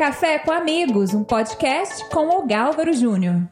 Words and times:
Café 0.00 0.38
com 0.38 0.50
Amigos, 0.50 1.12
um 1.12 1.22
podcast 1.22 2.08
com 2.08 2.38
o 2.38 2.46
Gálvaro 2.46 2.90
Júnior. 2.94 3.42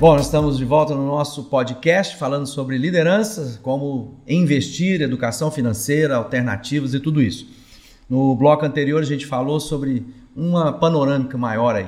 Bom, 0.00 0.14
nós 0.14 0.24
estamos 0.24 0.56
de 0.56 0.64
volta 0.64 0.94
no 0.94 1.06
nosso 1.06 1.50
podcast 1.50 2.16
falando 2.16 2.46
sobre 2.46 2.78
liderança, 2.78 3.60
como 3.62 4.14
investir, 4.26 5.02
educação 5.02 5.50
financeira, 5.50 6.16
alternativas 6.16 6.94
e 6.94 7.00
tudo 7.00 7.20
isso. 7.20 7.46
No 8.08 8.34
bloco 8.34 8.64
anterior 8.64 9.02
a 9.02 9.04
gente 9.04 9.26
falou 9.26 9.60
sobre 9.60 10.06
uma 10.34 10.72
panorâmica 10.72 11.36
maior 11.36 11.76
aí. 11.76 11.86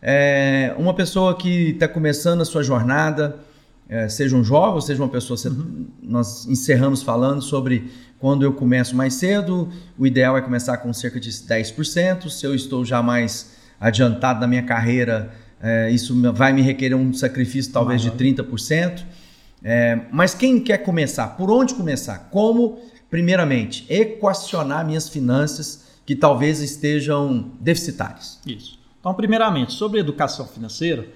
É, 0.00 0.74
uma 0.78 0.94
pessoa 0.94 1.36
que 1.36 1.72
está 1.72 1.86
começando 1.86 2.40
a 2.40 2.46
sua 2.46 2.62
jornada, 2.62 3.49
é, 3.90 4.08
seja 4.08 4.36
um 4.36 4.44
jovem 4.44 4.74
ou 4.74 4.80
seja 4.80 5.02
uma 5.02 5.08
pessoa. 5.08 5.36
Uhum. 5.46 5.88
Nós 6.00 6.46
encerramos 6.46 7.02
falando 7.02 7.42
sobre 7.42 7.90
quando 8.20 8.44
eu 8.44 8.52
começo 8.52 8.94
mais 8.94 9.14
cedo, 9.14 9.68
o 9.98 10.06
ideal 10.06 10.38
é 10.38 10.40
começar 10.40 10.76
com 10.76 10.92
cerca 10.92 11.18
de 11.18 11.28
10%. 11.28 12.28
Se 12.28 12.46
eu 12.46 12.54
estou 12.54 12.84
já 12.84 13.02
mais 13.02 13.56
adiantado 13.80 14.40
na 14.40 14.46
minha 14.46 14.62
carreira, 14.62 15.32
é, 15.60 15.90
isso 15.90 16.14
vai 16.32 16.52
me 16.52 16.62
requerer 16.62 16.96
um 16.96 17.12
sacrifício 17.12 17.72
talvez 17.72 18.04
uhum. 18.04 18.16
de 18.16 18.24
30%. 18.24 19.02
É, 19.62 20.02
mas 20.12 20.34
quem 20.34 20.60
quer 20.60 20.78
começar? 20.78 21.26
Por 21.36 21.50
onde 21.50 21.74
começar? 21.74 22.28
Como, 22.30 22.78
primeiramente, 23.10 23.84
equacionar 23.88 24.86
minhas 24.86 25.08
finanças 25.08 25.90
que 26.06 26.14
talvez 26.14 26.60
estejam 26.60 27.50
deficitárias? 27.60 28.38
Isso. 28.46 28.78
Então, 29.00 29.12
primeiramente, 29.14 29.72
sobre 29.72 29.98
educação 29.98 30.46
financeira, 30.46 31.08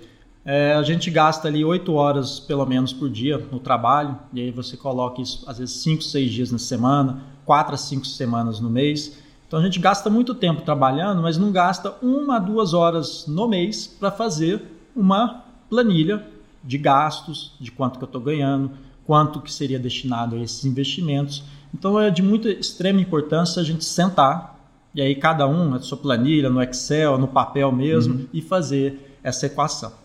é, 0.45 0.75
a 0.75 0.83
gente 0.83 1.11
gasta 1.11 1.49
ali 1.49 1.65
8 1.65 1.93
horas 1.95 2.39
pelo 2.39 2.67
menos 2.67 2.93
por 2.93 3.09
dia 3.09 3.39
no 3.51 3.59
trabalho, 3.59 4.19
e 4.33 4.43
aí 4.43 4.51
você 4.51 4.77
coloca 4.77 5.23
isso 5.23 5.43
às 5.47 5.59
vezes 5.59 5.77
5, 5.77 6.03
6 6.03 6.31
dias 6.31 6.53
na 6.53 6.59
semana, 6.59 7.23
4 7.47 7.75
a 7.75 7.79
5 7.79 8.07
semanas 8.07 8.61
no 8.61 8.69
mês. 8.69 9.17
Então 9.47 9.59
a 9.59 9.63
gente 9.63 9.79
gasta 9.79 10.11
muito 10.11 10.35
tempo 10.35 10.63
trabalhando, 10.63 11.23
mas 11.23 11.39
não 11.39 11.51
gasta 11.51 11.95
uma 12.03 12.37
a 12.37 12.39
duas 12.39 12.75
horas 12.75 13.27
no 13.27 13.49
mês 13.49 13.87
para 13.87 14.11
fazer 14.11 14.63
uma 14.95 15.45
planilha 15.71 16.27
de 16.63 16.77
gastos, 16.77 17.53
de 17.59 17.71
quanto 17.71 17.99
que 17.99 18.05
eu 18.05 18.07
estou 18.07 18.21
ganhando, 18.21 18.71
quanto 19.07 19.41
que 19.41 19.53
seria 19.53 19.79
destinado 19.79 20.37
a 20.37 20.39
esses 20.39 20.65
investimentos. 20.65 21.43
Então 21.73 21.99
é 21.99 22.11
de 22.11 22.23
muita 22.23 22.49
extrema 22.51 23.01
importância 23.01 23.61
a 23.61 23.65
gente 23.65 23.85
sentar 23.85 24.55
e 24.95 25.01
aí 25.01 25.15
cada 25.15 25.47
um 25.47 25.71
na 25.71 25.81
sua 25.81 25.99
planilha, 25.99 26.49
no 26.49 26.63
Excel, 26.63 27.19
no 27.19 27.29
papel 27.29 27.73
mesmo 27.73 28.15
uhum. 28.15 28.27
e 28.33 28.41
fazer 28.41 29.19
essa 29.23 29.47
equação. 29.47 30.04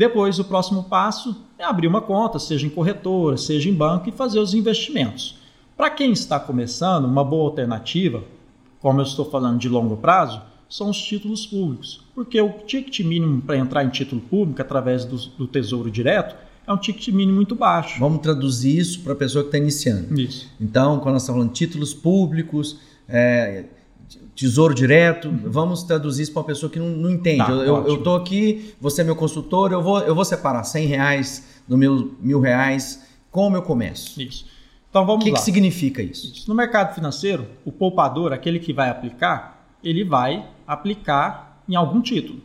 Depois, 0.00 0.38
o 0.38 0.44
próximo 0.44 0.84
passo 0.84 1.36
é 1.58 1.62
abrir 1.62 1.86
uma 1.86 2.00
conta, 2.00 2.38
seja 2.38 2.66
em 2.66 2.70
corretora, 2.70 3.36
seja 3.36 3.68
em 3.68 3.74
banco, 3.74 4.08
e 4.08 4.12
fazer 4.12 4.38
os 4.38 4.54
investimentos. 4.54 5.36
Para 5.76 5.90
quem 5.90 6.10
está 6.10 6.40
começando, 6.40 7.04
uma 7.04 7.22
boa 7.22 7.50
alternativa, 7.50 8.24
como 8.80 9.00
eu 9.00 9.04
estou 9.04 9.26
falando 9.26 9.58
de 9.58 9.68
longo 9.68 9.98
prazo, 9.98 10.40
são 10.70 10.88
os 10.88 10.96
títulos 10.96 11.44
públicos. 11.44 12.02
Porque 12.14 12.40
o 12.40 12.48
ticket 12.64 13.00
mínimo 13.00 13.42
para 13.42 13.58
entrar 13.58 13.84
em 13.84 13.90
título 13.90 14.22
público 14.22 14.62
através 14.62 15.04
do, 15.04 15.18
do 15.36 15.46
Tesouro 15.46 15.90
Direto 15.90 16.34
é 16.66 16.72
um 16.72 16.78
ticket 16.78 17.08
mínimo 17.08 17.36
muito 17.36 17.54
baixo. 17.54 18.00
Vamos 18.00 18.22
traduzir 18.22 18.78
isso 18.78 19.00
para 19.00 19.12
a 19.12 19.16
pessoa 19.16 19.44
que 19.44 19.48
está 19.48 19.58
iniciando. 19.58 20.18
Isso. 20.18 20.48
Então, 20.58 20.98
quando 21.00 21.12
nós 21.12 21.24
estamos 21.24 21.40
falando 21.40 21.52
de 21.52 21.58
títulos 21.58 21.92
públicos, 21.92 22.78
é, 23.06 23.66
tesouro 24.34 24.74
direto. 24.74 25.28
Uhum. 25.28 25.42
Vamos 25.44 25.82
traduzir 25.82 26.22
isso 26.22 26.32
para 26.32 26.40
uma 26.40 26.46
pessoa 26.46 26.70
que 26.70 26.78
não, 26.78 26.88
não 26.88 27.10
entende. 27.10 27.44
Tá, 27.44 27.50
eu 27.50 27.94
estou 27.96 28.16
aqui, 28.16 28.74
você 28.80 29.02
é 29.02 29.04
meu 29.04 29.16
consultor, 29.16 29.72
eu 29.72 29.82
vou, 29.82 30.00
eu 30.00 30.14
vou 30.14 30.24
separar 30.24 30.64
100 30.64 30.86
reais 30.86 31.62
do 31.68 31.76
meu 31.76 32.14
mil 32.20 32.40
reais. 32.40 33.06
Como 33.30 33.56
eu 33.56 33.62
começo? 33.62 34.20
Isso. 34.20 34.46
Então 34.88 35.06
vamos 35.06 35.22
o 35.22 35.24
que 35.24 35.30
lá. 35.30 35.36
O 35.36 35.38
que 35.38 35.44
significa 35.44 36.02
isso? 36.02 36.32
isso? 36.32 36.48
No 36.48 36.54
mercado 36.54 36.94
financeiro, 36.94 37.46
o 37.64 37.70
poupador, 37.70 38.32
aquele 38.32 38.58
que 38.58 38.72
vai 38.72 38.90
aplicar, 38.90 39.76
ele 39.84 40.04
vai 40.04 40.48
aplicar 40.66 41.62
em 41.68 41.76
algum 41.76 42.00
título. 42.00 42.40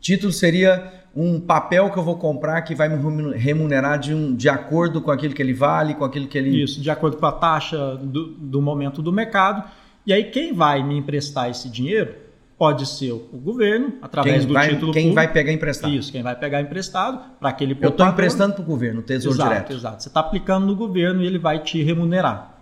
Título 0.00 0.32
seria 0.32 1.04
um 1.16 1.40
papel 1.40 1.90
que 1.90 1.98
eu 1.98 2.02
vou 2.02 2.16
comprar 2.16 2.60
que 2.62 2.74
vai 2.74 2.88
me 2.88 3.32
remunerar 3.36 3.98
de, 3.98 4.14
um, 4.14 4.34
de 4.34 4.48
acordo 4.48 5.00
com 5.00 5.10
aquilo 5.10 5.34
que 5.34 5.42
ele 5.42 5.54
vale, 5.54 5.94
com 5.94 6.04
aquilo 6.04 6.28
que 6.28 6.36
ele. 6.36 6.62
Isso, 6.62 6.80
de 6.80 6.90
acordo 6.90 7.16
com 7.16 7.26
a 7.26 7.32
taxa 7.32 7.96
do, 7.96 8.28
do 8.28 8.60
momento 8.62 9.02
do 9.02 9.10
mercado 9.10 9.64
e 10.06 10.12
aí 10.12 10.24
quem 10.24 10.52
vai 10.52 10.82
me 10.82 10.96
emprestar 10.96 11.50
esse 11.50 11.68
dinheiro 11.68 12.26
pode 12.58 12.86
ser 12.86 13.12
o 13.12 13.18
governo, 13.38 13.94
através 14.00 14.38
quem 14.38 14.46
do 14.46 14.54
vai, 14.54 14.68
título 14.68 14.92
Quem 14.92 15.02
público. 15.02 15.14
vai 15.14 15.32
pegar 15.32 15.52
emprestado. 15.52 15.92
Isso, 15.92 16.10
quem 16.10 16.22
vai 16.22 16.34
pegar 16.34 16.60
emprestado 16.60 17.20
para 17.38 17.50
aquele 17.50 17.74
poupador. 17.74 17.90
Eu 17.90 17.94
estou 17.94 18.06
emprestando 18.06 18.54
para 18.54 18.62
o 18.62 18.64
governo, 18.64 19.02
Tesouro 19.02 19.36
exato, 19.36 19.50
Direto. 19.50 19.72
Exato, 19.72 20.02
você 20.02 20.08
está 20.08 20.20
aplicando 20.20 20.66
no 20.66 20.74
governo 20.74 21.22
e 21.22 21.26
ele 21.26 21.38
vai 21.38 21.58
te 21.58 21.82
remunerar. 21.82 22.54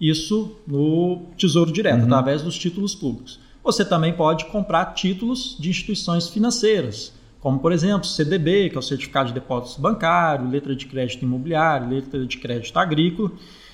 Isso 0.00 0.56
no 0.66 1.26
Tesouro 1.36 1.72
Direto, 1.72 1.98
uhum. 1.98 2.04
através 2.04 2.42
dos 2.42 2.58
títulos 2.58 2.94
públicos. 2.94 3.40
Você 3.62 3.84
também 3.84 4.12
pode 4.12 4.46
comprar 4.46 4.86
títulos 4.94 5.56
de 5.58 5.70
instituições 5.70 6.28
financeiras, 6.28 7.12
como 7.40 7.58
por 7.58 7.70
exemplo 7.70 8.04
CDB, 8.04 8.70
que 8.70 8.76
é 8.76 8.78
o 8.78 8.82
Certificado 8.82 9.28
de 9.28 9.34
Depósito 9.34 9.80
Bancário, 9.80 10.48
letra 10.48 10.74
de 10.74 10.86
crédito 10.86 11.24
imobiliário, 11.24 11.88
letra 11.88 12.24
de 12.26 12.38
crédito 12.38 12.76
agrícola. 12.76 13.30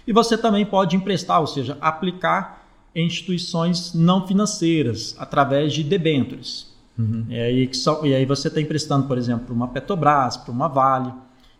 E 0.07 0.13
você 0.13 0.37
também 0.37 0.67
pode 0.67 0.97
emprestar, 0.97 1.41
ou 1.41 1.47
seja, 1.47 1.79
aplicar 1.81 2.64
em 2.95 3.07
instituições 3.07 3.93
não 3.95 4.27
financeiras, 4.27 5.15
através 5.19 5.73
de 5.73 5.83
debêntures. 5.83 6.73
Uhum. 6.99 7.27
E, 7.29 7.39
aí, 7.39 7.71
e 8.05 8.15
aí 8.15 8.25
você 8.25 8.49
está 8.49 8.61
emprestando, 8.61 9.07
por 9.07 9.19
exemplo, 9.19 9.47
para 9.47 9.55
uma 9.55 9.69
Petrobras, 9.69 10.37
para 10.37 10.53
uma 10.53 10.69
Vale. 10.69 11.13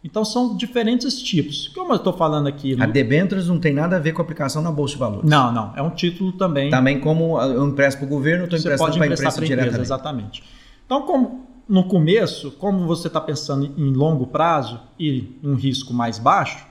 Então 0.03 0.25
são 0.25 0.55
diferentes 0.55 1.21
tipos. 1.21 1.69
Como 1.69 1.93
eu 1.93 1.97
estou 1.97 2.13
falando 2.13 2.47
aqui. 2.47 2.77
A 2.81 2.87
debêntures 2.87 3.49
não 3.49 3.59
tem 3.59 3.73
nada 3.73 3.97
a 3.97 3.99
ver 3.99 4.13
com 4.13 4.21
a 4.21 4.25
aplicação 4.25 4.63
na 4.63 4.71
Bolsa 4.71 4.93
de 4.93 5.01
Valores. 5.01 5.29
Não, 5.29 5.51
não. 5.51 5.73
É 5.75 5.83
um 5.83 5.91
título 5.91 6.33
também. 6.33 6.71
Também 6.71 7.01
como 7.01 7.41
eu 7.41 7.67
empresto 7.67 7.99
para 7.99 8.07
o 8.07 8.09
governo, 8.09 8.45
estou 8.45 8.59
emprestando 8.59 8.93
para 8.93 9.03
a 9.03 9.07
empresa 9.07 9.41
diretamente. 9.41 9.81
Exatamente. 9.81 10.45
Então, 10.85 11.03
como 11.03 11.47
no 11.67 11.85
começo, 11.85 12.51
como 12.53 12.87
você 12.87 13.07
está 13.07 13.21
pensando 13.21 13.73
em 13.79 13.93
longo 13.95 14.27
prazo 14.27 14.79
e 15.01 15.39
um 15.43 15.55
risco 15.55 15.95
mais 15.95 16.19
baixo, 16.19 16.67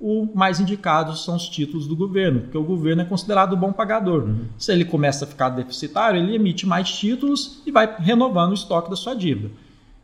o 0.00 0.28
mais 0.34 0.60
indicado 0.60 1.16
são 1.16 1.36
os 1.36 1.48
títulos 1.48 1.86
do 1.86 1.96
governo, 1.96 2.42
porque 2.42 2.58
o 2.58 2.64
governo 2.64 3.02
é 3.02 3.04
considerado 3.04 3.56
bom 3.56 3.72
pagador. 3.72 4.24
Uhum. 4.24 4.46
Se 4.58 4.72
ele 4.72 4.84
começa 4.84 5.24
a 5.24 5.28
ficar 5.28 5.50
deficitário, 5.50 6.20
ele 6.20 6.34
emite 6.34 6.66
mais 6.66 6.90
títulos 6.90 7.62
e 7.64 7.70
vai 7.70 7.96
renovando 7.98 8.50
o 8.50 8.54
estoque 8.54 8.90
da 8.90 8.96
sua 8.96 9.14
dívida. 9.14 9.50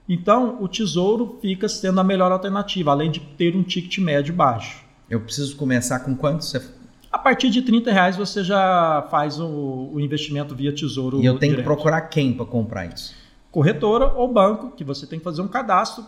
Então, 0.08 0.58
o 0.60 0.66
tesouro 0.66 1.38
fica 1.40 1.68
sendo 1.68 2.00
a 2.00 2.04
melhor 2.04 2.32
alternativa, 2.32 2.90
além 2.90 3.10
de 3.10 3.20
ter 3.20 3.54
um 3.54 3.62
ticket 3.62 3.98
médio 3.98 4.34
baixo. 4.34 4.84
Eu 5.08 5.20
preciso 5.20 5.56
começar 5.56 6.00
com 6.00 6.16
quanto? 6.16 6.44
Você... 6.44 6.60
A 7.12 7.18
partir 7.18 7.50
de 7.50 7.62
30 7.62 7.92
reais 7.92 8.16
você 8.16 8.42
já 8.42 9.06
faz 9.10 9.38
o, 9.40 9.90
o 9.92 10.00
investimento 10.00 10.54
via 10.54 10.72
tesouro. 10.72 11.20
E 11.20 11.26
eu 11.26 11.38
tenho 11.38 11.52
direto. 11.52 11.64
que 11.66 11.74
procurar 11.74 12.00
quem 12.02 12.32
para 12.32 12.46
comprar 12.46 12.86
isso? 12.86 13.14
Corretora 13.50 14.12
ou 14.14 14.32
banco, 14.32 14.70
que 14.70 14.84
você 14.84 15.06
tem 15.06 15.18
que 15.18 15.24
fazer 15.24 15.42
um 15.42 15.48
cadastro 15.48 16.04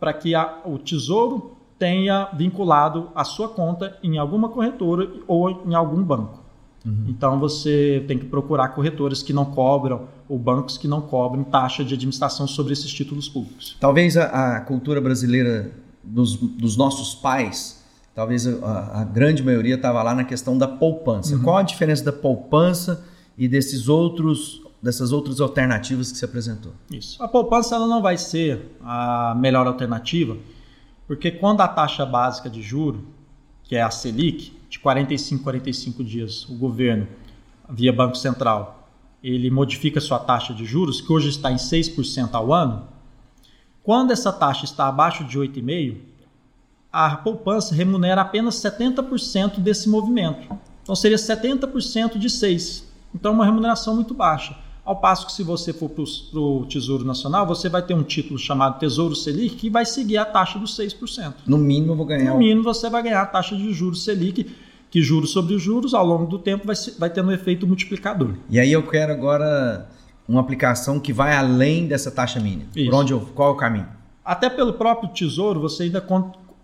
para 0.00 0.12
que 0.12 0.34
a, 0.34 0.60
o 0.64 0.78
tesouro 0.78 1.56
tenha 1.78 2.30
vinculado 2.34 3.10
a 3.14 3.24
sua 3.24 3.48
conta 3.48 3.96
em 4.02 4.18
alguma 4.18 4.48
corretora 4.48 5.10
ou 5.26 5.62
em 5.66 5.74
algum 5.74 6.02
banco. 6.02 6.44
Uhum. 6.84 7.04
Então 7.08 7.38
você 7.38 8.04
tem 8.06 8.18
que 8.18 8.26
procurar 8.26 8.68
corretoras 8.68 9.22
que 9.22 9.32
não 9.32 9.44
cobram 9.44 10.08
ou 10.28 10.38
bancos 10.38 10.78
que 10.78 10.86
não 10.86 11.00
cobram 11.00 11.44
taxa 11.44 11.84
de 11.84 11.94
administração 11.94 12.46
sobre 12.46 12.72
esses 12.72 12.92
títulos 12.92 13.28
públicos. 13.28 13.76
Talvez 13.80 14.16
a, 14.16 14.56
a 14.56 14.60
cultura 14.60 15.00
brasileira 15.00 15.72
dos, 16.02 16.36
dos, 16.36 16.76
nossos 16.76 17.14
pais, 17.14 17.84
talvez 18.14 18.46
a, 18.46 19.00
a 19.00 19.04
grande 19.04 19.42
maioria 19.42 19.74
estava 19.74 20.02
lá 20.02 20.14
na 20.14 20.24
questão 20.24 20.56
da 20.56 20.68
poupança. 20.68 21.34
Uhum. 21.34 21.42
Qual 21.42 21.56
a 21.56 21.62
diferença 21.62 22.04
da 22.04 22.12
poupança 22.12 23.04
e 23.36 23.48
desses 23.48 23.88
outros 23.88 24.62
dessas 24.82 25.10
outras 25.10 25.40
alternativas 25.40 26.12
que 26.12 26.18
se 26.18 26.24
apresentou? 26.24 26.72
Isso. 26.92 27.20
A 27.20 27.26
poupança 27.26 27.74
ela 27.74 27.88
não 27.88 28.00
vai 28.00 28.16
ser 28.16 28.76
a 28.84 29.34
melhor 29.36 29.66
alternativa 29.66 30.36
porque 31.06 31.30
quando 31.30 31.60
a 31.60 31.68
taxa 31.68 32.04
básica 32.04 32.50
de 32.50 32.62
juro, 32.62 33.06
que 33.64 33.76
é 33.76 33.82
a 33.82 33.90
Selic, 33.90 34.52
de 34.68 34.78
45 34.78 35.42
45 35.42 36.04
dias, 36.04 36.48
o 36.48 36.54
governo, 36.54 37.06
via 37.68 37.92
Banco 37.92 38.16
Central, 38.16 38.88
ele 39.22 39.50
modifica 39.50 40.00
sua 40.00 40.18
taxa 40.18 40.54
de 40.54 40.64
juros, 40.64 41.00
que 41.00 41.12
hoje 41.12 41.28
está 41.28 41.50
em 41.50 41.56
6% 41.56 42.34
ao 42.34 42.52
ano, 42.52 42.88
quando 43.82 44.10
essa 44.10 44.32
taxa 44.32 44.64
está 44.64 44.88
abaixo 44.88 45.24
de 45.24 45.38
8,5%, 45.38 45.96
a 46.92 47.16
poupança 47.16 47.74
remunera 47.74 48.22
apenas 48.22 48.54
70% 48.56 49.60
desse 49.60 49.88
movimento. 49.88 50.58
Então 50.82 50.96
seria 50.96 51.18
70% 51.18 52.16
de 52.16 52.28
6%. 52.28 52.84
Então 53.14 53.32
é 53.32 53.34
uma 53.34 53.44
remuneração 53.44 53.94
muito 53.94 54.14
baixa. 54.14 54.56
Ao 54.86 54.94
passo 54.94 55.26
que 55.26 55.32
se 55.32 55.42
você 55.42 55.72
for 55.72 55.90
para 55.90 56.38
o 56.38 56.64
Tesouro 56.66 57.04
Nacional, 57.04 57.44
você 57.44 57.68
vai 57.68 57.82
ter 57.82 57.92
um 57.92 58.04
título 58.04 58.38
chamado 58.38 58.78
Tesouro 58.78 59.16
Selic 59.16 59.56
que 59.56 59.68
vai 59.68 59.84
seguir 59.84 60.16
a 60.16 60.24
taxa 60.24 60.60
dos 60.60 60.78
6%. 60.78 61.34
No 61.44 61.58
mínimo 61.58 61.90
eu 61.90 61.96
vou 61.96 62.06
ganhar. 62.06 62.32
No 62.32 62.38
mínimo 62.38 62.62
você 62.62 62.88
vai 62.88 63.02
ganhar 63.02 63.20
a 63.20 63.26
taxa 63.26 63.56
de 63.56 63.72
juros 63.72 64.04
Selic, 64.04 64.46
que 64.88 65.02
juros 65.02 65.30
sobre 65.30 65.58
juros 65.58 65.92
ao 65.92 66.06
longo 66.06 66.26
do 66.26 66.38
tempo 66.38 66.64
vai, 66.64 66.76
vai 67.00 67.10
tendo 67.10 67.30
um 67.30 67.32
efeito 67.32 67.66
multiplicador. 67.66 68.34
E 68.48 68.60
aí 68.60 68.70
eu 68.70 68.86
quero 68.86 69.12
agora 69.12 69.88
uma 70.28 70.40
aplicação 70.40 71.00
que 71.00 71.12
vai 71.12 71.34
além 71.34 71.88
dessa 71.88 72.10
taxa 72.12 72.38
mínima. 72.38 72.70
Isso. 72.76 72.88
Por 72.88 72.96
onde 72.96 73.12
eu, 73.12 73.20
qual 73.34 73.48
é 73.48 73.52
o 73.52 73.56
caminho? 73.56 73.88
Até 74.24 74.48
pelo 74.48 74.74
próprio 74.74 75.08
Tesouro 75.08 75.58
você 75.58 75.82
ainda 75.82 76.00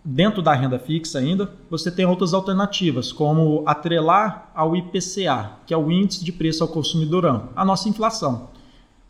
dentro 0.05 0.43
da 0.43 0.53
renda 0.53 0.79
fixa 0.79 1.19
ainda, 1.19 1.53
você 1.71 1.91
tem 1.91 2.05
outras 2.05 2.35
alternativas, 2.35 3.13
como 3.13 3.63
atrelar 3.67 4.51
ao 4.55 4.75
IPCA, 4.75 5.53
que 5.67 5.73
é 5.73 5.77
o 5.77 5.91
índice 5.91 6.25
de 6.25 6.33
preço 6.33 6.63
ao 6.63 6.69
consumidor 6.69 7.25
amplo, 7.25 7.51
a 7.55 7.65
nossa 7.65 7.89
inflação. 7.89 8.51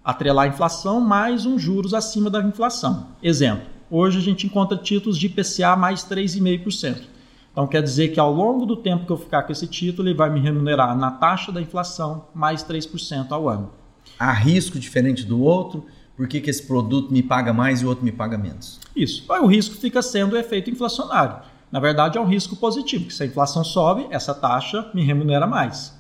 Atrelar 0.05 0.47
a 0.47 0.49
inflação 0.49 1.01
mais 1.01 1.47
uns 1.47 1.63
juros 1.63 1.95
acima 1.95 2.29
da 2.29 2.43
inflação. 2.43 3.07
Exemplo, 3.23 3.67
hoje 3.91 4.19
a 4.19 4.23
gente 4.23 4.47
encontra 4.47 4.77
títulos 4.77 5.17
de 5.17 5.27
IPCA 5.27 5.77
mais 5.77 6.05
3,5%. 6.05 7.13
Então 7.53 7.67
quer 7.67 7.83
dizer 7.83 8.09
que 8.09 8.19
ao 8.19 8.33
longo 8.33 8.65
do 8.65 8.77
tempo 8.77 9.05
que 9.07 9.13
eu 9.13 9.17
ficar 9.17 9.43
com 9.43 9.53
esse 9.53 9.67
título, 9.67 10.09
ele 10.09 10.17
vai 10.17 10.31
me 10.31 10.41
remunerar 10.41 10.97
na 10.97 11.11
taxa 11.11 11.53
da 11.53 11.61
inflação 11.61 12.25
mais 12.35 12.65
3% 12.65 13.31
ao 13.31 13.49
ano. 13.49 13.71
Há 14.19 14.33
risco 14.33 14.79
diferente 14.79 15.25
do 15.25 15.41
outro? 15.43 15.85
Por 16.23 16.29
que, 16.29 16.41
que 16.41 16.49
esse 16.49 16.63
produto 16.63 17.13
me 17.13 17.21
paga 17.21 17.53
mais 17.53 17.83
e 17.83 17.85
o 17.85 17.89
outro 17.89 18.05
me 18.05 18.13
paga 18.13 18.39
menos? 18.39 18.79
Isso. 18.95 19.25
O 19.29 19.47
risco 19.49 19.75
fica 19.75 20.01
sendo 20.01 20.35
o 20.35 20.39
efeito 20.39 20.71
inflacionário. 20.71 21.43
Na 21.69 21.81
verdade, 21.81 22.17
é 22.17 22.21
um 22.21 22.29
risco 22.29 22.55
positivo, 22.55 23.07
que 23.07 23.13
se 23.13 23.25
a 23.25 23.27
inflação 23.27 23.65
sobe, 23.65 24.07
essa 24.09 24.33
taxa 24.33 24.89
me 24.95 25.03
remunera 25.03 25.49
mais. 25.49 25.93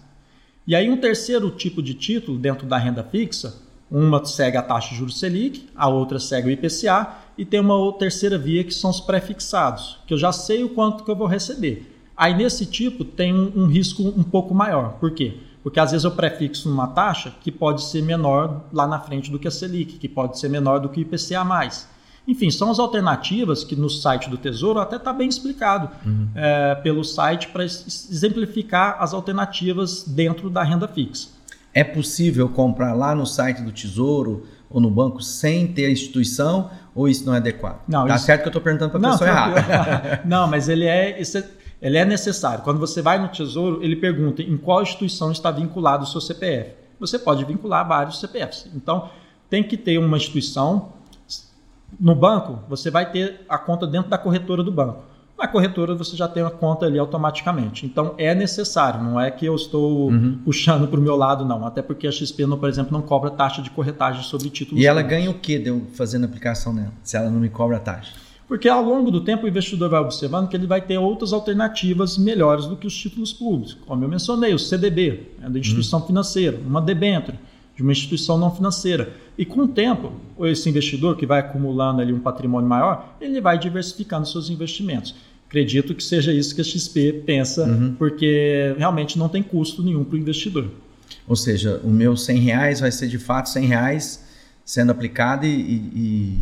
E 0.64 0.76
aí, 0.76 0.88
um 0.88 0.96
terceiro 0.96 1.50
tipo 1.50 1.82
de 1.82 1.94
título 1.94 2.38
dentro 2.38 2.69
da 2.69 2.78
renda 2.78 3.02
fixa, 3.02 3.60
uma 3.90 4.24
segue 4.24 4.56
a 4.56 4.62
taxa 4.62 4.90
de 4.90 4.94
juros 4.94 5.19
Selic, 5.19 5.69
a 5.74 5.88
outra 5.88 6.20
segue 6.20 6.46
o 6.46 6.52
IPCA, 6.52 7.16
e 7.36 7.44
tem 7.44 7.58
uma 7.58 7.92
terceira 7.94 8.38
via 8.38 8.62
que 8.62 8.72
são 8.72 8.90
os 8.90 9.00
pré-fixados, 9.00 9.98
que 10.06 10.14
eu 10.14 10.18
já 10.18 10.30
sei 10.30 10.62
o 10.62 10.68
quanto 10.68 11.02
que 11.02 11.10
eu 11.10 11.16
vou 11.16 11.26
receber. 11.26 12.00
Aí 12.16 12.32
nesse 12.32 12.64
tipo 12.64 13.04
tem 13.04 13.34
um, 13.34 13.50
um, 13.56 13.66
risco 13.66 14.04
um 14.04 14.22
pouco 14.22 14.54
maior. 14.54 14.98
Por 15.00 15.10
quê? 15.10 15.34
Porque 15.62 15.79
às 15.79 15.93
vezes 15.93 16.05
eu 16.05 16.11
prefixo 16.11 16.69
numa 16.69 16.88
taxa 16.88 17.32
que 17.41 17.53
pode 17.53 17.82
ser 17.85 18.03
menor 18.03 18.62
lá 18.73 18.87
na 18.87 18.99
frente 18.99 19.31
do 19.31 19.38
que 19.38 19.47
a 19.47 19.50
Selic, 19.50 19.99
que 19.99 20.09
pode 20.09 20.38
ser 20.38 20.49
menor 20.49 20.81
do 20.81 20.88
que 20.88 21.00
o 21.00 21.03
IPCA+. 21.03 21.44
Enfim, 22.26 22.50
são 22.50 22.70
as 22.70 22.79
alternativas 22.79 23.64
que 23.64 23.75
no 23.75 23.88
site 23.91 24.31
do 24.31 24.37
Tesouro 24.37 24.79
até 24.79 24.97
está 24.97 25.12
bem 25.12 25.29
explicado 25.29 25.91
uhum. 26.05 26.29
é, 26.35 26.75
pelo 26.76 27.05
site 27.05 27.49
para 27.49 27.64
exemplificar 27.64 28.97
as 29.00 29.12
alternativas 29.12 30.05
dentro 30.05 30.49
da 30.49 30.62
renda 30.62 30.87
fixa. 30.87 31.29
É 31.75 31.82
possível 31.82 32.49
comprar 32.49 32.93
lá 32.93 33.14
no 33.14 33.26
site 33.26 33.62
do 33.62 33.73
Tesouro 33.73 34.47
ou 34.70 34.81
no 34.81 34.91
banco 34.91 35.20
sem 35.20 35.67
ter 35.67 35.87
a 35.87 35.91
instituição 35.91 36.70
ou 36.94 37.09
isso 37.09 37.25
não 37.25 37.35
é 37.35 37.38
adequado? 37.38 37.81
Não, 37.88 38.06
tá 38.06 38.17
isso... 38.17 38.26
certo 38.26 38.43
que 38.43 38.49
eu 38.49 38.50
estou 38.50 38.62
perguntando 38.62 38.91
para 38.91 39.09
a 39.09 39.12
pessoa 39.12 39.31
errada. 39.31 40.23
não, 40.25 40.47
mas 40.47 40.69
ele 40.69 40.85
é, 40.85 41.20
é, 41.20 41.20
ele 41.82 41.99
é 41.99 42.05
necessário. 42.05 42.62
Quando 42.62 42.79
você 42.79 43.02
vai 43.02 43.19
no 43.19 43.29
Tesouro, 43.29 43.82
ele 43.82 43.96
pergunta 43.96 44.40
em 44.40 44.56
qual 44.56 44.82
instituição 44.82 45.32
está 45.32 45.50
vinculado 45.50 46.05
o 46.05 46.06
seu 46.06 46.20
CPF. 46.20 46.76
Você 47.00 47.19
pode 47.19 47.44
vincular 47.44 47.87
vários 47.87 48.20
CPFs. 48.20 48.70
Então, 48.73 49.11
tem 49.50 49.64
que 49.64 49.76
ter 49.76 49.99
uma 49.99 50.17
instituição. 50.17 50.93
No 51.99 52.14
banco, 52.14 52.61
você 52.69 52.90
vai 52.90 53.11
ter 53.11 53.44
a 53.49 53.58
conta 53.58 53.87
dentro 53.87 54.08
da 54.08 54.17
corretora 54.17 54.62
do 54.62 54.70
banco. 54.70 55.02
Na 55.37 55.49
corretora 55.49 55.94
você 55.94 56.17
já 56.17 56.29
tem 56.29 56.44
a 56.44 56.50
conta 56.50 56.87
ali 56.87 56.99
automaticamente. 56.99 57.85
Então 57.85 58.14
é 58.17 58.32
necessário, 58.32 59.02
não 59.02 59.20
é 59.20 59.28
que 59.28 59.44
eu 59.44 59.56
estou 59.56 60.08
uhum. 60.08 60.38
puxando 60.44 60.87
para 60.87 61.00
o 61.00 61.02
meu 61.02 61.17
lado, 61.17 61.44
não. 61.44 61.67
Até 61.67 61.82
porque 61.82 62.06
a 62.06 62.12
XP, 62.12 62.46
por 62.46 62.69
exemplo, 62.69 62.93
não 62.93 63.02
cobra 63.02 63.28
taxa 63.28 63.61
de 63.61 63.69
corretagem 63.69 64.23
sobre 64.23 64.49
títulos. 64.50 64.81
E 64.81 64.87
ela 64.87 65.02
públicos. 65.02 65.25
ganha 65.25 65.31
o 65.31 65.35
que 65.35 65.82
fazendo 65.94 66.23
a 66.23 66.26
aplicação 66.26 66.73
nela, 66.73 66.93
se 67.02 67.17
ela 67.17 67.28
não 67.28 67.40
me 67.40 67.49
cobra 67.49 67.78
a 67.78 67.81
taxa? 67.81 68.12
Porque 68.52 68.69
ao 68.69 68.84
longo 68.84 69.10
do 69.10 69.22
tempo 69.22 69.46
o 69.46 69.49
investidor 69.49 69.88
vai 69.88 70.00
observando 70.00 70.46
que 70.46 70.54
ele 70.54 70.66
vai 70.66 70.82
ter 70.82 70.99
outras 70.99 71.32
alternativas 71.32 72.19
melhores 72.19 72.66
do 72.66 72.76
que 72.76 72.87
os 72.87 72.94
títulos 72.94 73.32
públicos. 73.32 73.78
Como 73.87 74.04
eu 74.04 74.08
mencionei, 74.10 74.52
o 74.52 74.58
CDB, 74.58 75.28
é 75.43 75.49
da 75.49 75.58
instituição 75.58 76.00
uhum. 76.00 76.06
financeira, 76.06 76.60
uma 76.66 76.82
debênture 76.82 77.38
de 77.75 77.82
uma 77.82 77.93
instituição 77.93 78.37
não 78.37 78.54
financeira. 78.54 79.14
E 79.38 79.46
com 79.46 79.62
o 79.62 79.69
tempo, 79.69 80.12
esse 80.40 80.69
investidor 80.69 81.16
que 81.16 81.25
vai 81.25 81.40
acumulando 81.40 82.02
ali 82.02 82.12
um 82.12 82.20
patrimônio 82.20 82.69
maior, 82.69 83.16
ele 83.22 83.40
vai 83.40 83.58
diversificando 83.58 84.28
seus 84.28 84.50
investimentos. 84.50 85.14
Acredito 85.49 85.94
que 85.94 86.04
seja 86.04 86.31
isso 86.31 86.54
que 86.54 86.60
a 86.60 86.64
XP 86.64 87.22
pensa, 87.25 87.64
uhum. 87.64 87.94
porque 87.94 88.75
realmente 88.76 89.19
não 89.19 89.31
tem 89.31 89.43
custo 89.43 89.82
nenhum 89.82 90.04
para 90.04 90.16
o 90.16 90.19
investidor. 90.19 90.69
Ou 91.26 91.37
seja, 91.37 91.81
o 91.82 91.88
meu 91.88 92.19
100 92.19 92.38
reais 92.40 92.81
vai 92.81 92.93
ser 92.93 93.08
de 93.08 93.16
fato 93.16 93.49
100 93.49 93.64
reais 93.64 94.31
sendo 94.62 94.93
aplicado 94.93 95.46
e, 95.46 95.49
e, 95.49 96.38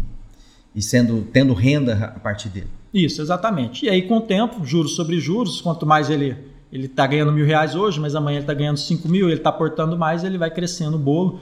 e 0.75 0.83
sendo 0.83 1.23
tendo 1.33 1.53
renda 1.53 2.13
a 2.17 2.21
partir 2.21 2.49
dele. 2.49 2.69
Isso, 2.93 3.23
exatamente. 3.23 3.87
E 3.87 3.89
aí, 3.89 4.03
com 4.03 4.19
o 4.19 4.21
tempo, 4.21 4.65
juros 4.65 4.95
sobre 4.97 5.19
juros, 5.19 5.61
quanto 5.61 5.87
mais 5.87 6.11
ele 6.11 6.37
ele 6.73 6.87
está 6.87 7.05
ganhando 7.07 7.33
mil 7.33 7.45
reais 7.45 7.75
hoje, 7.75 7.99
mas 7.99 8.15
amanhã 8.15 8.37
ele 8.37 8.45
está 8.45 8.55
ganhando 8.55 8.79
cinco 8.79 9.09
mil, 9.09 9.27
ele 9.29 9.39
está 9.39 9.51
aportando 9.51 9.99
mais, 9.99 10.23
ele 10.23 10.39
vai 10.39 10.51
crescendo 10.51 10.97
o 10.97 11.01
bolo, 11.01 11.41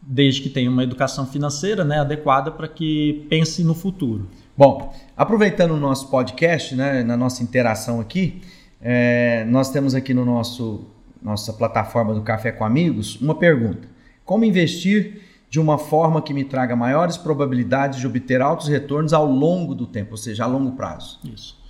desde 0.00 0.40
que 0.40 0.48
tenha 0.48 0.70
uma 0.70 0.84
educação 0.84 1.26
financeira 1.26 1.84
né, 1.84 1.98
adequada 1.98 2.50
para 2.50 2.68
que 2.68 3.26
pense 3.28 3.64
no 3.64 3.74
futuro. 3.74 4.28
Bom, 4.56 4.94
aproveitando 5.16 5.72
o 5.72 5.76
nosso 5.76 6.08
podcast, 6.08 6.76
né, 6.76 7.02
na 7.02 7.16
nossa 7.16 7.42
interação 7.42 8.00
aqui, 8.00 8.40
é, 8.80 9.44
nós 9.46 9.70
temos 9.70 9.94
aqui 9.94 10.14
no 10.14 10.24
nosso 10.24 10.86
nossa 11.20 11.52
plataforma 11.52 12.12
do 12.14 12.22
Café 12.22 12.50
com 12.50 12.64
Amigos 12.64 13.20
uma 13.20 13.34
pergunta: 13.36 13.88
Como 14.24 14.44
investir 14.44 15.22
de 15.52 15.60
uma 15.60 15.76
forma 15.76 16.22
que 16.22 16.32
me 16.32 16.44
traga 16.44 16.74
maiores 16.74 17.18
probabilidades 17.18 18.00
de 18.00 18.06
obter 18.06 18.40
altos 18.40 18.68
retornos 18.68 19.12
ao 19.12 19.26
longo 19.26 19.74
do 19.74 19.86
tempo, 19.86 20.12
ou 20.12 20.16
seja, 20.16 20.44
a 20.44 20.46
longo 20.46 20.72
prazo? 20.72 21.20
Isso. 21.22 21.60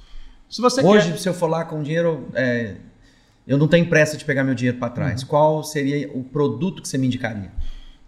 Se 0.49 0.63
você 0.63 0.81
Hoje, 0.87 1.11
quer... 1.11 1.19
se 1.19 1.29
eu 1.29 1.35
for 1.35 1.49
lá 1.49 1.65
com 1.65 1.83
dinheiro, 1.83 2.29
é, 2.33 2.77
eu 3.45 3.59
não 3.59 3.67
tenho 3.67 3.85
pressa 3.89 4.17
de 4.17 4.25
pegar 4.25 4.45
meu 4.45 4.55
dinheiro 4.55 4.79
para 4.79 4.89
trás. 4.89 5.23
Uhum. 5.23 5.29
Qual 5.29 5.65
seria 5.65 6.09
o 6.15 6.23
produto 6.23 6.81
que 6.81 6.87
você 6.87 6.97
me 6.97 7.09
indicaria? 7.09 7.51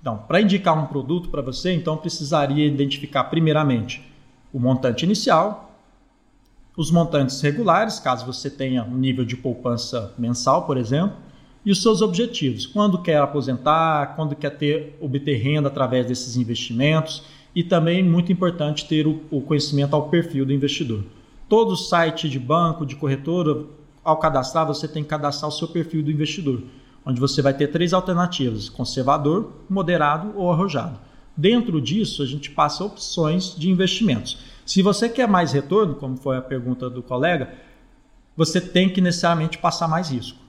Então, 0.00 0.16
para 0.16 0.40
indicar 0.40 0.80
um 0.80 0.86
produto 0.86 1.28
para 1.28 1.42
você, 1.42 1.72
então 1.72 1.96
precisaria 1.96 2.64
identificar 2.64 3.24
primeiramente 3.24 4.08
o 4.52 4.60
montante 4.60 5.04
inicial, 5.04 5.76
os 6.76 6.88
montantes 6.92 7.40
regulares, 7.40 7.98
caso 7.98 8.24
você 8.24 8.48
tenha 8.48 8.84
um 8.84 8.96
nível 8.96 9.24
de 9.24 9.36
poupança 9.36 10.14
mensal, 10.16 10.66
por 10.66 10.76
exemplo, 10.76 11.16
e 11.64 11.70
os 11.70 11.82
seus 11.82 12.02
objetivos. 12.02 12.66
Quando 12.66 13.00
quer 13.00 13.18
aposentar, 13.18 14.14
quando 14.16 14.36
quer 14.36 14.50
ter, 14.50 14.96
obter 15.00 15.36
renda 15.36 15.68
através 15.68 16.06
desses 16.06 16.36
investimentos 16.36 17.22
e 17.54 17.62
também, 17.62 18.02
muito 18.02 18.32
importante, 18.32 18.86
ter 18.86 19.06
o, 19.06 19.22
o 19.30 19.40
conhecimento 19.40 19.94
ao 19.94 20.08
perfil 20.08 20.44
do 20.44 20.52
investidor. 20.52 21.04
Todo 21.48 21.76
site 21.76 22.28
de 22.28 22.38
banco, 22.38 22.84
de 22.84 22.96
corretora, 22.96 23.64
ao 24.02 24.18
cadastrar, 24.18 24.66
você 24.66 24.86
tem 24.86 25.02
que 25.02 25.08
cadastrar 25.08 25.48
o 25.48 25.52
seu 25.52 25.68
perfil 25.68 26.02
do 26.02 26.10
investidor, 26.10 26.62
onde 27.06 27.20
você 27.20 27.40
vai 27.40 27.54
ter 27.54 27.68
três 27.68 27.92
alternativas: 27.92 28.68
conservador, 28.68 29.52
moderado 29.68 30.32
ou 30.36 30.50
arrojado. 30.50 30.98
Dentro 31.36 31.80
disso, 31.80 32.22
a 32.22 32.26
gente 32.26 32.50
passa 32.50 32.84
opções 32.84 33.54
de 33.56 33.70
investimentos. 33.70 34.38
Se 34.64 34.82
você 34.82 35.08
quer 35.08 35.28
mais 35.28 35.52
retorno, 35.52 35.94
como 35.94 36.16
foi 36.16 36.36
a 36.36 36.42
pergunta 36.42 36.88
do 36.88 37.02
colega, 37.02 37.52
você 38.36 38.60
tem 38.60 38.88
que 38.88 39.00
necessariamente 39.00 39.58
passar 39.58 39.88
mais 39.88 40.10
risco. 40.10 40.43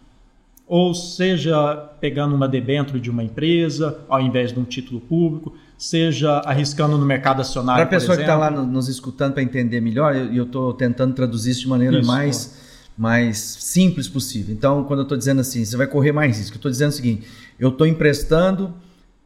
Ou 0.67 0.95
seja, 0.95 1.75
pegando 2.00 2.36
uma 2.36 2.48
debênture 2.48 3.00
de 3.00 3.10
uma 3.10 3.24
empresa, 3.24 4.00
ao 4.10 4.19
invés 4.19 4.51
de 4.51 4.60
um 4.60 4.63
título 4.63 5.00
público, 5.00 5.55
seja 5.77 6.39
arriscando 6.39 6.98
no 6.98 7.05
mercado 7.05 7.41
acionário. 7.41 7.86
Para 7.86 7.98
a 7.98 8.00
pessoa 8.00 8.15
que 8.17 8.24
está 8.24 8.36
lá 8.36 8.50
nos 8.50 8.88
escutando 8.88 9.34
para 9.34 9.43
entender 9.43 9.79
melhor, 9.79 10.15
e 10.15 10.36
eu 10.36 10.45
estou 10.45 10.74
tentando 10.74 11.13
traduzir 11.13 11.51
isso 11.51 11.62
de 11.62 11.67
maneira 11.67 12.00
isso, 12.00 12.07
mais, 12.07 12.57
mais 12.98 13.38
simples 13.38 14.07
possível. 14.07 14.55
Então, 14.55 14.84
quando 14.86 15.00
eu 15.00 15.03
estou 15.03 15.17
dizendo 15.17 15.41
assim, 15.41 15.63
você 15.63 15.77
vai 15.77 15.86
correr 15.86 16.12
mais 16.12 16.38
risco, 16.38 16.55
eu 16.55 16.57
estou 16.57 16.72
dizendo 16.72 16.89
o 16.89 16.93
seguinte: 16.93 17.27
eu 17.60 17.69
estou 17.69 17.86
emprestando 17.86 18.74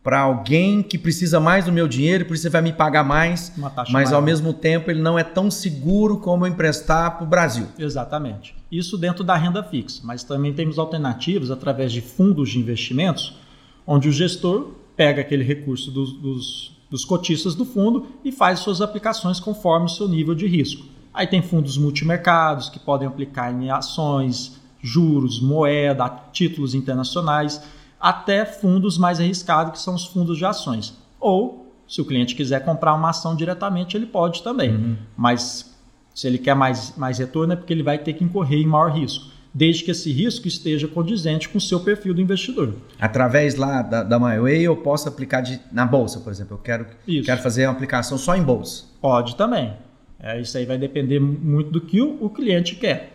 para 0.03 0.21
alguém 0.21 0.81
que 0.81 0.97
precisa 0.97 1.39
mais 1.39 1.65
do 1.65 1.71
meu 1.71 1.87
dinheiro, 1.87 2.25
por 2.25 2.33
isso 2.33 2.43
você 2.43 2.49
vai 2.49 2.61
me 2.61 2.71
pagar 2.71 3.03
mais, 3.03 3.51
mas 3.57 3.89
maior. 3.91 4.13
ao 4.15 4.21
mesmo 4.21 4.53
tempo 4.53 4.89
ele 4.89 5.01
não 5.01 5.19
é 5.19 5.23
tão 5.23 5.51
seguro 5.51 6.17
como 6.17 6.45
eu 6.45 6.51
emprestar 6.51 7.17
para 7.17 7.25
o 7.25 7.27
Brasil. 7.27 7.67
Exatamente. 7.77 8.55
Isso 8.71 8.97
dentro 8.97 9.23
da 9.23 9.35
renda 9.35 9.61
fixa, 9.61 10.01
mas 10.03 10.23
também 10.23 10.53
temos 10.53 10.79
alternativas 10.79 11.51
através 11.51 11.91
de 11.91 12.01
fundos 12.01 12.49
de 12.49 12.59
investimentos, 12.59 13.37
onde 13.85 14.07
o 14.07 14.11
gestor 14.11 14.71
pega 14.95 15.21
aquele 15.21 15.43
recurso 15.43 15.91
dos, 15.91 16.13
dos, 16.13 16.77
dos 16.89 17.03
cotistas 17.03 17.53
do 17.53 17.65
fundo 17.65 18.07
e 18.23 18.31
faz 18.31 18.59
suas 18.59 18.81
aplicações 18.81 19.39
conforme 19.39 19.87
o 19.87 19.89
seu 19.89 20.07
nível 20.07 20.33
de 20.33 20.47
risco. 20.47 20.85
Aí 21.13 21.27
tem 21.27 21.41
fundos 21.41 21.77
multimercados 21.77 22.69
que 22.69 22.79
podem 22.79 23.07
aplicar 23.07 23.51
em 23.51 23.69
ações, 23.69 24.59
juros, 24.81 25.41
moeda, 25.41 26.07
títulos 26.31 26.73
internacionais 26.73 27.61
até 27.99 28.45
fundos 28.45 28.97
mais 28.97 29.19
arriscados, 29.19 29.73
que 29.73 29.79
são 29.79 29.95
os 29.95 30.05
fundos 30.05 30.37
de 30.37 30.45
ações. 30.45 30.95
Ou, 31.19 31.73
se 31.87 31.99
o 32.01 32.05
cliente 32.05 32.35
quiser 32.35 32.63
comprar 32.63 32.93
uma 32.93 33.09
ação 33.09 33.35
diretamente, 33.35 33.97
ele 33.97 34.05
pode 34.05 34.41
também. 34.41 34.71
Uhum. 34.71 34.97
Mas 35.17 35.75
se 36.13 36.27
ele 36.27 36.37
quer 36.37 36.55
mais, 36.55 36.93
mais 36.97 37.17
retorno, 37.17 37.53
é 37.53 37.55
porque 37.55 37.73
ele 37.73 37.83
vai 37.83 37.97
ter 37.97 38.13
que 38.13 38.23
incorrer 38.23 38.59
em 38.59 38.67
maior 38.67 38.91
risco, 38.91 39.27
desde 39.53 39.83
que 39.83 39.91
esse 39.91 40.11
risco 40.11 40.47
esteja 40.47 40.87
condizente 40.87 41.49
com 41.49 41.57
o 41.57 41.61
seu 41.61 41.79
perfil 41.79 42.13
do 42.13 42.21
investidor. 42.21 42.75
Através 42.99 43.55
lá 43.55 43.81
da, 43.81 44.03
da 44.03 44.19
MyWay, 44.19 44.61
eu 44.63 44.77
posso 44.77 45.09
aplicar 45.09 45.41
de, 45.41 45.59
na 45.71 45.85
bolsa, 45.85 46.19
por 46.19 46.31
exemplo. 46.31 46.55
Eu 46.55 46.61
quero, 46.61 46.85
quero 47.25 47.41
fazer 47.41 47.65
uma 47.65 47.73
aplicação 47.73 48.17
só 48.17 48.35
em 48.35 48.43
bolsa. 48.43 48.85
Pode 49.01 49.35
também. 49.35 49.73
É, 50.19 50.39
isso 50.39 50.57
aí 50.57 50.65
vai 50.65 50.77
depender 50.77 51.19
muito 51.19 51.71
do 51.71 51.81
que 51.81 52.01
o, 52.01 52.17
o 52.21 52.29
cliente 52.29 52.75
quer. 52.75 53.13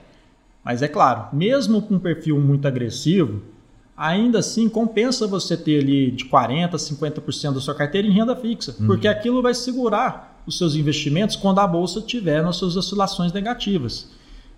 Mas 0.64 0.80
é 0.80 0.88
claro, 0.88 1.28
mesmo 1.30 1.82
com 1.82 1.96
um 1.96 1.98
perfil 1.98 2.40
muito 2.40 2.66
agressivo, 2.66 3.42
ainda 3.96 4.40
assim 4.40 4.68
compensa 4.68 5.26
você 5.26 5.56
ter 5.56 5.80
ali 5.80 6.10
de 6.10 6.24
40% 6.24 6.74
a 6.74 6.76
50% 6.76 7.54
da 7.54 7.60
sua 7.60 7.74
carteira 7.74 8.06
em 8.06 8.10
renda 8.10 8.34
fixa, 8.34 8.74
uhum. 8.78 8.86
porque 8.86 9.06
aquilo 9.06 9.40
vai 9.40 9.54
segurar 9.54 10.42
os 10.46 10.58
seus 10.58 10.74
investimentos 10.74 11.36
quando 11.36 11.60
a 11.60 11.66
bolsa 11.66 12.00
tiver 12.00 12.42
nas 12.42 12.56
suas 12.56 12.76
oscilações 12.76 13.32
negativas. 13.32 14.08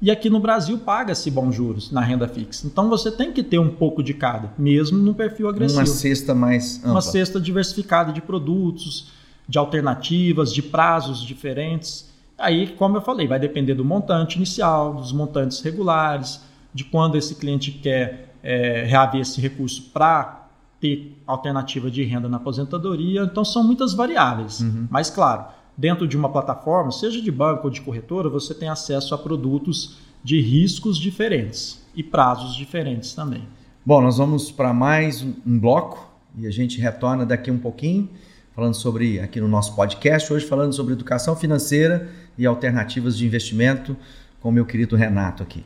E 0.00 0.10
aqui 0.10 0.28
no 0.28 0.38
Brasil 0.38 0.76
paga-se 0.78 1.30
bons 1.30 1.54
juros 1.54 1.90
na 1.90 2.02
renda 2.02 2.28
fixa. 2.28 2.66
Então 2.66 2.88
você 2.88 3.10
tem 3.10 3.32
que 3.32 3.42
ter 3.42 3.58
um 3.58 3.70
pouco 3.70 4.02
de 4.02 4.12
cada, 4.12 4.52
mesmo 4.58 4.98
no 4.98 5.14
perfil 5.14 5.48
agressivo. 5.48 5.80
Uma 5.80 5.86
cesta 5.86 6.34
mais 6.34 6.78
ampla. 6.78 6.90
Uma 6.90 7.00
cesta 7.00 7.40
diversificada 7.40 8.12
de 8.12 8.20
produtos, 8.20 9.10
de 9.48 9.58
alternativas, 9.58 10.52
de 10.52 10.60
prazos 10.62 11.22
diferentes. 11.22 12.10
Aí, 12.36 12.68
como 12.76 12.98
eu 12.98 13.00
falei, 13.00 13.26
vai 13.26 13.38
depender 13.38 13.74
do 13.74 13.84
montante 13.84 14.36
inicial, 14.36 14.94
dos 14.94 15.12
montantes 15.12 15.60
regulares, 15.60 16.40
de 16.74 16.84
quando 16.84 17.16
esse 17.16 17.34
cliente 17.36 17.72
quer 17.72 18.25
é, 18.46 18.84
reaver 18.84 19.20
esse 19.20 19.40
recurso 19.40 19.90
para 19.92 20.46
ter 20.80 21.20
alternativa 21.26 21.90
de 21.90 22.04
renda 22.04 22.28
na 22.28 22.36
aposentadoria. 22.36 23.24
Então, 23.24 23.44
são 23.44 23.64
muitas 23.64 23.92
variáveis. 23.92 24.60
Uhum. 24.60 24.86
Mas, 24.88 25.10
claro, 25.10 25.46
dentro 25.76 26.06
de 26.06 26.16
uma 26.16 26.28
plataforma, 26.28 26.92
seja 26.92 27.20
de 27.20 27.30
banco 27.32 27.64
ou 27.64 27.70
de 27.70 27.80
corretora, 27.80 28.28
você 28.30 28.54
tem 28.54 28.68
acesso 28.68 29.12
a 29.16 29.18
produtos 29.18 29.98
de 30.22 30.40
riscos 30.40 30.96
diferentes 30.96 31.84
e 31.92 32.04
prazos 32.04 32.54
diferentes 32.54 33.14
também. 33.14 33.42
Bom, 33.84 34.00
nós 34.00 34.18
vamos 34.18 34.52
para 34.52 34.72
mais 34.72 35.22
um 35.22 35.58
bloco 35.58 36.08
e 36.38 36.46
a 36.46 36.50
gente 36.50 36.80
retorna 36.80 37.26
daqui 37.26 37.50
um 37.50 37.58
pouquinho, 37.58 38.08
falando 38.54 38.74
sobre, 38.74 39.18
aqui 39.18 39.40
no 39.40 39.48
nosso 39.48 39.74
podcast, 39.74 40.32
hoje 40.32 40.46
falando 40.46 40.72
sobre 40.72 40.92
educação 40.92 41.34
financeira 41.34 42.08
e 42.38 42.46
alternativas 42.46 43.18
de 43.18 43.26
investimento 43.26 43.96
com 44.40 44.50
o 44.50 44.52
meu 44.52 44.64
querido 44.64 44.94
Renato 44.94 45.42
aqui. 45.42 45.64